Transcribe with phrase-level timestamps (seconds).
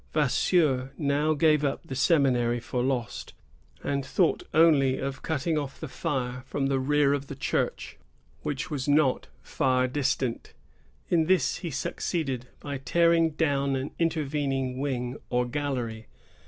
[0.13, 3.35] Vasseur now gave up the seminary for lost,
[3.83, 7.99] and thought only of cutting off the fire from the rear of the church,
[8.41, 10.53] which was not far distant.
[11.11, 16.07] In this he succeeded, by tearing down an intervening wing or gallery.